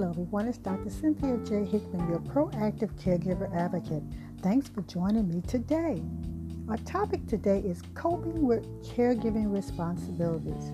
Hello, 0.00 0.12
everyone. 0.12 0.48
It's 0.48 0.56
Dr. 0.56 0.88
Cynthia 0.88 1.36
J. 1.44 1.62
Hickman, 1.62 2.08
your 2.08 2.20
proactive 2.20 2.90
caregiver 2.94 3.54
advocate. 3.54 4.02
Thanks 4.40 4.66
for 4.66 4.80
joining 4.80 5.28
me 5.28 5.42
today. 5.42 6.02
Our 6.70 6.78
topic 6.78 7.26
today 7.26 7.58
is 7.58 7.82
coping 7.92 8.46
with 8.46 8.64
caregiving 8.82 9.52
responsibilities. 9.52 10.72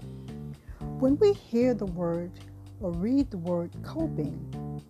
When 1.00 1.18
we 1.18 1.32
hear 1.32 1.74
the 1.74 1.86
word 1.86 2.30
or 2.78 2.92
read 2.92 3.32
the 3.32 3.38
word 3.38 3.72
coping 3.82 4.80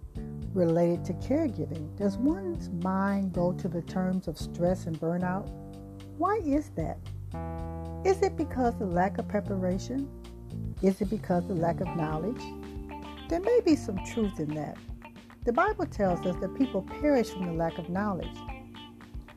related 0.52 1.06
to 1.06 1.14
caregiving, 1.14 1.96
does 1.96 2.18
one's 2.18 2.68
mind 2.84 3.32
go 3.32 3.54
to 3.54 3.68
the 3.68 3.80
terms 3.80 4.28
of 4.28 4.36
stress 4.36 4.84
and 4.84 5.00
burnout? 5.00 5.48
Why 6.18 6.42
is 6.44 6.72
that? 6.76 6.98
Is 8.04 8.20
it 8.20 8.36
because 8.36 8.74
of 8.82 8.92
lack 8.92 9.16
of 9.16 9.26
preparation? 9.28 10.10
Is 10.82 11.00
it 11.00 11.08
because 11.08 11.48
of 11.48 11.56
lack 11.56 11.80
of 11.80 11.88
knowledge? 11.96 12.42
There 13.28 13.40
may 13.40 13.60
be 13.64 13.74
some 13.74 13.98
truth 14.04 14.38
in 14.38 14.54
that. 14.54 14.76
The 15.44 15.52
Bible 15.52 15.86
tells 15.86 16.24
us 16.24 16.36
that 16.40 16.54
people 16.56 16.82
perish 16.82 17.30
from 17.30 17.46
the 17.46 17.52
lack 17.52 17.76
of 17.76 17.88
knowledge. 17.88 18.38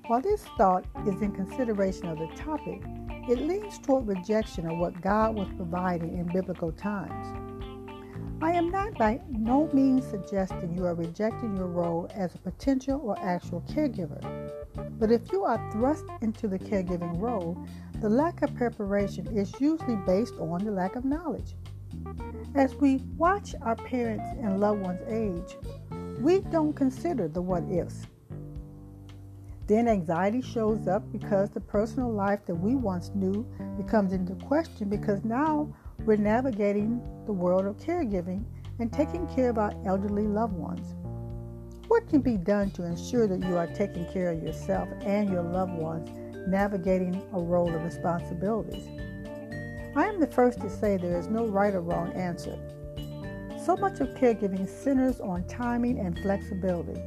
While 0.05 0.21
this 0.21 0.43
thought 0.57 0.85
is 1.07 1.21
in 1.23 1.31
consideration 1.31 2.07
of 2.07 2.20
the 2.20 2.27
topic, 2.35 2.83
it 3.27 3.39
leans 3.39 3.80
toward 3.80 4.07
rejection 4.07 4.70
of 4.70 4.77
what 4.77 5.02
God 5.02 5.33
was 5.33 5.47
providing 5.57 6.20
in 6.20 6.31
biblical 6.31 6.71
times. 6.71 7.25
I 8.44 8.52
am 8.52 8.70
not 8.70 8.94
by 8.94 9.21
no 9.27 9.70
means 9.73 10.05
suggesting 10.05 10.77
you 10.77 10.85
are 10.85 10.95
rejecting 10.95 11.58
your 11.58 11.67
role 11.67 12.09
as 12.13 12.35
a 12.35 12.39
potential 12.39 13.02
or 13.03 13.17
actual 13.19 13.61
caregiver. 13.69 14.21
But 14.99 15.11
if 15.11 15.31
you 15.31 15.44
are 15.45 15.71
thrust 15.71 16.05
into 16.21 16.47
the 16.47 16.59
caregiving 16.59 17.19
role, 17.19 17.58
the 18.02 18.09
lack 18.09 18.44
of 18.44 18.55
preparation 18.55 19.27
is 19.35 19.52
usually 19.59 19.97
based 20.05 20.35
on 20.35 20.63
the 20.63 20.71
lack 20.71 20.95
of 20.95 21.05
knowledge. 21.05 21.55
As 22.55 22.75
we 22.75 22.97
watch 23.17 23.55
our 23.61 23.75
parents 23.75 24.25
and 24.41 24.59
loved 24.59 24.81
ones 24.81 25.02
age, 25.08 25.58
we 26.19 26.39
don't 26.52 26.73
consider 26.73 27.27
the 27.27 27.41
what 27.41 27.64
ifs. 27.72 28.08
Then 29.67 29.88
anxiety 29.88 30.41
shows 30.41 30.88
up 30.88 31.11
because 31.11 31.52
the 31.52 31.61
personal 31.61 32.11
life 32.11 32.45
that 32.47 32.55
we 32.55 32.75
once 32.75 33.11
knew 33.14 33.45
becomes 33.77 34.14
into 34.14 34.33
question 34.45 34.89
because 34.89 35.23
now 35.23 35.72
we're 36.05 36.17
navigating 36.17 37.02
the 37.27 37.33
world 37.33 37.66
of 37.66 37.77
caregiving 37.77 38.45
and 38.80 38.92
taking 38.92 39.27
care 39.27 39.49
of 39.49 39.59
our 39.59 39.73
elderly 39.86 40.27
loved 40.27 40.53
ones. 40.53 40.95
What 41.88 42.09
can 42.09 42.21
be 42.21 42.38
done 42.38 42.71
to 42.71 42.83
ensure 42.83 43.27
that 43.27 43.47
you 43.47 43.58
are 43.58 43.67
taking 43.67 44.05
care 44.11 44.31
of 44.31 44.42
yourself 44.42 44.89
and 45.02 45.30
your 45.30 45.44
loved 45.44 45.73
ones, 45.73 46.09
navigating 46.47 47.21
a 47.33 47.39
role 47.39 47.73
of 47.73 47.83
responsibilities? 47.83 48.88
I 50.00 50.05
am 50.05 50.22
the 50.22 50.28
first 50.28 50.61
to 50.61 50.69
say 50.69 50.95
there 50.95 51.19
is 51.19 51.28
no 51.28 51.45
right 51.45 51.75
or 51.75 51.81
wrong 51.81 52.14
answer. 52.14 52.58
So 53.66 53.75
much 53.75 54.00
of 54.00 54.08
caregiving 54.11 54.66
centers 54.66 55.19
on 55.19 55.45
timing 55.45 56.00
and 56.00 56.17
flexibility. 56.19 57.02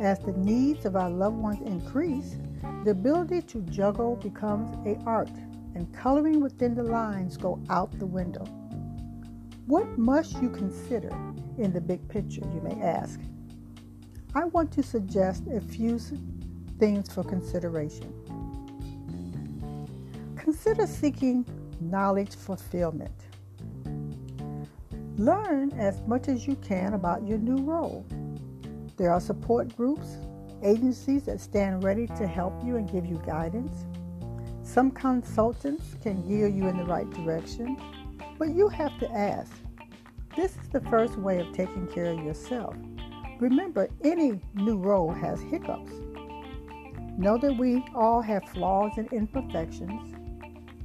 As 0.00 0.18
the 0.18 0.32
needs 0.32 0.84
of 0.84 0.96
our 0.96 1.10
loved 1.10 1.36
ones 1.36 1.60
increase, 1.64 2.36
the 2.84 2.90
ability 2.90 3.42
to 3.42 3.60
juggle 3.60 4.16
becomes 4.16 4.68
a 4.84 5.00
art 5.06 5.30
and 5.76 5.94
coloring 5.94 6.40
within 6.40 6.74
the 6.74 6.82
lines 6.82 7.36
go 7.36 7.62
out 7.70 7.96
the 8.00 8.06
window. 8.06 8.44
What 9.66 9.96
must 9.96 10.42
you 10.42 10.50
consider 10.50 11.16
in 11.56 11.72
the 11.72 11.80
big 11.80 12.08
picture, 12.08 12.42
you 12.52 12.60
may 12.62 12.82
ask? 12.82 13.20
I 14.34 14.46
want 14.46 14.72
to 14.72 14.82
suggest 14.82 15.44
a 15.46 15.60
few 15.60 16.00
things 16.80 17.14
for 17.14 17.22
consideration. 17.22 18.12
Consider 20.36 20.84
seeking 20.84 21.46
knowledge 21.80 22.34
fulfillment. 22.34 23.14
Learn 25.16 25.72
as 25.72 26.00
much 26.06 26.28
as 26.28 26.46
you 26.46 26.54
can 26.56 26.94
about 26.94 27.26
your 27.26 27.38
new 27.38 27.64
role. 27.64 28.06
There 28.96 29.10
are 29.10 29.20
support 29.20 29.76
groups, 29.76 30.16
agencies 30.62 31.24
that 31.24 31.40
stand 31.40 31.82
ready 31.82 32.06
to 32.06 32.26
help 32.26 32.54
you 32.64 32.76
and 32.76 32.90
give 32.90 33.06
you 33.06 33.20
guidance. 33.26 33.84
Some 34.62 34.90
consultants 34.90 35.96
can 36.02 36.26
gear 36.28 36.46
you 36.48 36.68
in 36.68 36.76
the 36.76 36.84
right 36.84 37.08
direction, 37.10 37.76
but 38.38 38.50
you 38.50 38.68
have 38.68 38.98
to 39.00 39.10
ask. 39.10 39.52
This 40.36 40.52
is 40.52 40.68
the 40.68 40.80
first 40.82 41.16
way 41.16 41.40
of 41.40 41.52
taking 41.52 41.88
care 41.88 42.12
of 42.12 42.22
yourself. 42.22 42.76
Remember, 43.40 43.88
any 44.04 44.40
new 44.54 44.76
role 44.76 45.10
has 45.10 45.40
hiccups. 45.40 45.92
Know 47.16 47.38
that 47.38 47.56
we 47.56 47.84
all 47.94 48.20
have 48.20 48.44
flaws 48.48 48.92
and 48.98 49.12
imperfections, 49.12 50.14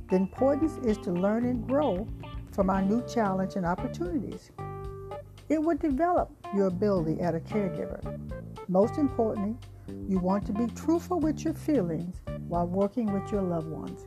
the 0.10 0.16
importance 0.16 0.78
is 0.86 0.98
to 1.00 1.12
learn 1.12 1.46
and 1.46 1.68
grow 1.68 2.08
from 2.52 2.70
our 2.70 2.82
new 2.82 3.06
challenge 3.08 3.56
and 3.56 3.66
opportunities. 3.66 4.52
It 5.50 5.62
will 5.62 5.78
develop 5.78 6.32
your 6.56 6.68
ability 6.68 7.22
as 7.22 7.36
a 7.36 7.40
caregiver. 7.40 8.02
Most 8.68 8.98
importantly, 8.98 9.56
you 10.08 10.20
want 10.20 10.46
to 10.46 10.54
be 10.54 10.68
truthful 10.68 11.20
with 11.20 11.44
your 11.44 11.54
feelings 11.54 12.16
while 12.48 12.68
working 12.68 13.12
with 13.12 13.32
your 13.32 13.42
loved 13.42 13.68
ones. 13.68 14.06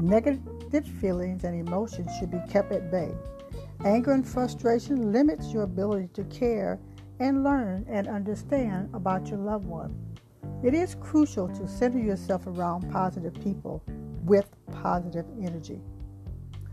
Negative 0.00 0.86
feelings 1.00 1.44
and 1.44 1.68
emotions 1.68 2.10
should 2.18 2.30
be 2.30 2.40
kept 2.50 2.72
at 2.72 2.90
bay. 2.90 3.12
Anger 3.84 4.12
and 4.12 4.26
frustration 4.26 5.12
limits 5.12 5.52
your 5.52 5.62
ability 5.62 6.08
to 6.14 6.24
care 6.24 6.78
and 7.20 7.44
learn 7.44 7.86
and 7.88 8.08
understand 8.08 8.90
about 8.92 9.28
your 9.28 9.38
loved 9.38 9.66
one. 9.66 9.94
It 10.62 10.74
is 10.74 10.94
crucial 10.94 11.48
to 11.48 11.68
center 11.68 11.98
yourself 11.98 12.46
around 12.46 12.90
positive 12.90 13.34
people 13.42 13.82
with 14.24 14.46
positive 14.72 15.26
energy. 15.42 15.80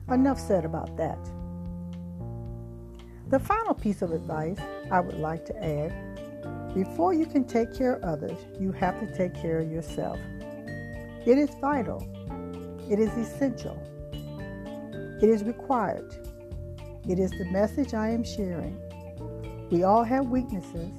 Enough 0.09 0.39
said 0.39 0.65
about 0.65 0.95
that. 0.97 1.19
The 3.29 3.39
final 3.39 3.73
piece 3.73 4.01
of 4.01 4.11
advice 4.11 4.59
I 4.91 4.99
would 4.99 5.19
like 5.19 5.45
to 5.45 5.63
add 5.63 6.11
before 6.73 7.13
you 7.13 7.25
can 7.25 7.43
take 7.43 7.73
care 7.73 7.95
of 7.95 8.03
others, 8.03 8.37
you 8.59 8.71
have 8.71 8.99
to 9.01 9.17
take 9.17 9.33
care 9.33 9.59
of 9.59 9.69
yourself. 9.69 10.17
It 11.25 11.37
is 11.37 11.49
vital, 11.59 12.01
it 12.89 12.97
is 12.97 13.11
essential, 13.17 13.77
it 15.21 15.29
is 15.29 15.43
required. 15.43 16.13
It 17.07 17.17
is 17.17 17.31
the 17.31 17.45
message 17.45 17.93
I 17.93 18.09
am 18.09 18.23
sharing. 18.23 18.79
We 19.71 19.83
all 19.83 20.03
have 20.03 20.27
weaknesses. 20.27 20.91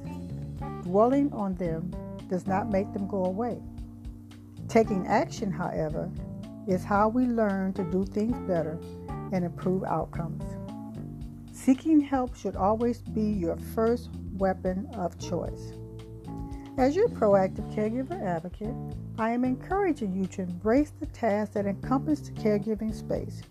Dwelling 0.83 1.33
on 1.33 1.54
them 1.54 1.93
does 2.32 2.47
not 2.47 2.70
make 2.70 2.91
them 2.94 3.06
go 3.06 3.26
away. 3.26 3.60
Taking 4.66 5.06
action, 5.06 5.50
however, 5.50 6.10
is 6.66 6.82
how 6.82 7.10
we 7.10 7.26
learn 7.26 7.75
to 7.75 7.84
do 7.84 8.06
things 8.06 8.38
better 8.48 8.78
and 9.32 9.44
improve 9.44 9.84
outcomes. 9.84 10.42
Seeking 11.53 12.00
help 12.00 12.34
should 12.34 12.56
always 12.56 13.03
be 13.03 13.21
your 13.21 13.59
first 13.75 14.09
weapon 14.38 14.88
of 14.94 15.19
choice. 15.19 15.75
As 16.78 16.97
your 16.97 17.09
proactive 17.09 17.71
caregiver 17.75 18.19
advocate, 18.22 18.75
I 19.19 19.32
am 19.32 19.44
encouraging 19.44 20.15
you 20.15 20.25
to 20.28 20.42
embrace 20.42 20.91
the 20.98 21.06
tasks 21.09 21.53
that 21.53 21.66
encompass 21.66 22.21
the 22.21 22.32
caregiving 22.32 22.94
space. 22.94 23.42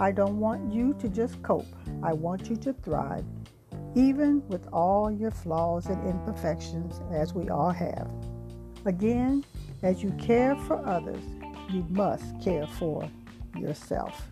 I 0.00 0.10
don't 0.10 0.40
want 0.40 0.72
you 0.72 0.94
to 0.94 1.08
just 1.08 1.40
cope, 1.44 1.72
I 2.02 2.12
want 2.12 2.50
you 2.50 2.56
to 2.56 2.72
thrive, 2.72 3.24
even 3.94 4.46
with 4.48 4.66
all 4.72 5.10
your 5.10 5.30
flaws 5.30 5.86
and 5.86 6.06
imperfections, 6.08 7.00
as 7.12 7.34
we 7.34 7.48
all 7.48 7.70
have. 7.70 8.10
Again, 8.86 9.44
as 9.82 10.02
you 10.02 10.10
care 10.12 10.56
for 10.56 10.84
others, 10.86 11.22
you 11.70 11.84
must 11.90 12.40
care 12.40 12.66
for 12.66 13.08
yourself. 13.56 14.28